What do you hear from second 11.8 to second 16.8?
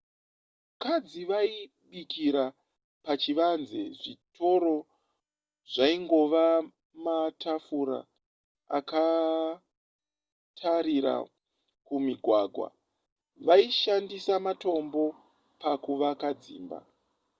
kumugwagwa vaishandisa matombo pakuvaka dzimba